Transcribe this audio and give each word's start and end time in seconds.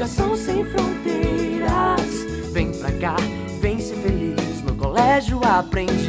Educação 0.00 0.34
sem 0.34 0.64
fronteiras. 0.64 2.00
Vem 2.52 2.72
pra 2.72 2.90
cá, 2.92 3.16
vem 3.60 3.78
ser 3.78 3.96
feliz 3.96 4.62
no 4.62 4.74
colégio 4.74 5.38
aprendiz. 5.44 6.00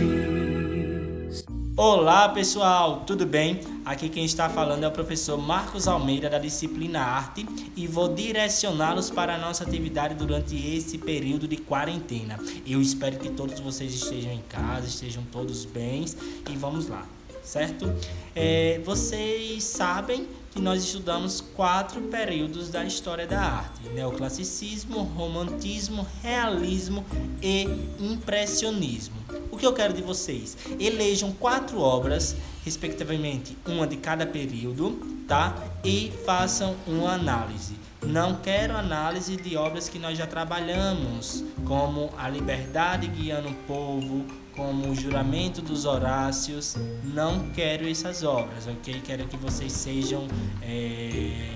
Olá 1.76 2.30
pessoal, 2.30 3.04
tudo 3.06 3.26
bem? 3.26 3.60
Aqui 3.84 4.08
quem 4.08 4.24
está 4.24 4.48
falando 4.48 4.86
é 4.86 4.88
o 4.88 4.92
professor 4.92 5.38
Marcos 5.38 5.90
Almeida 5.90 6.30
da 6.30 6.40
disciplina 6.40 7.02
Arte 7.02 7.46
e 7.76 7.86
vou 7.86 8.08
direcioná-los 8.08 9.10
para 9.10 9.36
a 9.36 9.38
nossa 9.38 9.66
atividade 9.66 10.16
durante 10.16 10.56
esse 10.56 10.98
período 10.98 11.46
de 11.46 11.58
quarentena. 11.58 12.40
Eu 12.66 12.82
espero 12.82 13.18
que 13.20 13.30
todos 13.30 13.60
vocês 13.60 13.94
estejam 13.94 14.32
em 14.32 14.42
casa, 14.48 14.88
estejam 14.88 15.22
todos 15.34 15.66
bens 15.66 16.16
e 16.50 16.56
vamos 16.56 16.88
lá 16.88 17.06
certo? 17.44 17.92
É, 18.36 18.80
vocês 18.86 19.64
sabem 19.64 20.28
que 20.52 20.62
nós 20.62 20.84
estudamos 20.84 21.42
quatro 21.42 22.02
períodos 22.04 22.70
da 22.70 22.84
história 22.86 23.26
da 23.26 23.42
arte: 23.42 23.88
neoclassicismo, 23.90 25.02
romantismo, 25.02 26.06
realismo 26.22 27.06
e 27.42 27.64
impressionismo. 28.00 29.16
O 29.50 29.58
que 29.58 29.66
eu 29.66 29.74
quero 29.74 29.94
de 29.94 30.02
vocês? 30.02 30.58
Elejam 30.80 31.32
quatro 31.32 31.80
obras, 31.80 32.36
respectivamente, 32.64 33.58
uma 33.66 33.88
de 33.88 33.98
cada 33.98 34.26
período, 34.26 35.00
tá? 35.28 35.56
E 35.84 36.12
façam 36.26 36.76
uma 36.86 37.14
análise. 37.14 37.76
Não 38.06 38.36
quero 38.38 38.76
análise 38.76 39.38
de 39.38 39.56
obras 39.56 39.88
que 39.88 40.00
nós 40.00 40.18
já 40.18 40.26
trabalhamos, 40.26 41.44
como 41.66 42.10
A 42.18 42.28
Liberdade 42.28 43.08
Guiando 43.08 43.50
o 43.50 43.54
Povo, 43.68 44.26
como 44.56 44.90
O 44.90 44.96
Juramento 44.96 45.62
dos 45.62 45.86
Horácios. 45.86 46.76
Não 47.04 47.50
quero 47.50 47.88
essas 47.88 48.24
obras, 48.24 48.68
ok? 48.68 49.02
Quero 49.04 49.28
que 49.28 49.38
vocês 49.38 49.72
sejam. 49.72 50.28
É, 50.62 51.54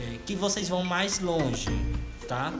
é, 0.00 0.18
que 0.24 0.34
vocês 0.34 0.68
vão 0.68 0.84
mais 0.84 1.20
longe, 1.20 1.68
tá? 2.28 2.52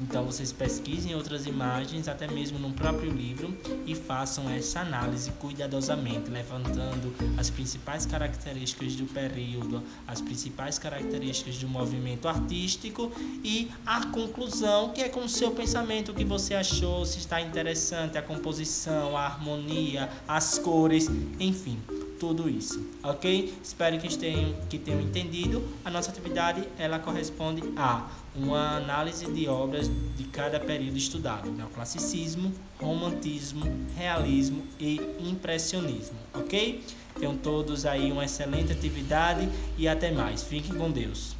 Então 0.00 0.24
vocês 0.24 0.52
pesquisem 0.52 1.14
outras 1.14 1.46
imagens, 1.46 2.08
até 2.08 2.26
mesmo 2.26 2.58
no 2.58 2.72
próprio 2.72 3.10
livro, 3.10 3.56
e 3.86 3.94
façam 3.94 4.50
essa 4.50 4.80
análise 4.80 5.30
cuidadosamente, 5.32 6.30
levantando 6.30 7.14
as 7.38 7.48
principais 7.48 8.04
características 8.04 8.96
do 8.96 9.04
período, 9.06 9.82
as 10.06 10.20
principais 10.20 10.78
características 10.78 11.58
do 11.58 11.68
movimento 11.68 12.26
artístico 12.26 13.12
e 13.44 13.70
a 13.86 14.06
conclusão, 14.06 14.90
que 14.90 15.00
é 15.00 15.08
com 15.08 15.24
o 15.24 15.28
seu 15.28 15.52
pensamento, 15.52 16.10
o 16.10 16.14
que 16.14 16.24
você 16.24 16.54
achou, 16.54 17.06
se 17.06 17.18
está 17.18 17.40
interessante 17.40 18.18
a 18.18 18.22
composição, 18.22 19.16
a 19.16 19.26
harmonia, 19.26 20.10
as 20.26 20.58
cores, 20.58 21.08
enfim 21.38 21.78
tudo 22.18 22.48
isso, 22.48 22.84
ok? 23.02 23.52
Espero 23.62 23.98
que 23.98 24.16
tenham, 24.16 24.54
que 24.68 24.78
tenham 24.78 25.00
entendido. 25.00 25.62
A 25.84 25.90
nossa 25.90 26.10
atividade 26.10 26.64
ela 26.78 26.98
corresponde 26.98 27.62
a 27.76 28.08
uma 28.34 28.76
análise 28.76 29.30
de 29.30 29.48
obras 29.48 29.90
de 30.16 30.24
cada 30.24 30.58
período 30.58 30.96
estudado, 30.96 31.50
né? 31.50 31.64
o 31.64 31.74
classicismo, 31.74 32.52
romantismo, 32.80 33.64
realismo 33.96 34.62
e 34.78 35.00
impressionismo, 35.20 36.16
ok? 36.32 36.82
Tenham 37.18 37.36
todos 37.36 37.86
aí 37.86 38.10
uma 38.10 38.24
excelente 38.24 38.72
atividade 38.72 39.48
e 39.78 39.86
até 39.86 40.10
mais. 40.10 40.42
Fiquem 40.42 40.74
com 40.74 40.90
Deus. 40.90 41.36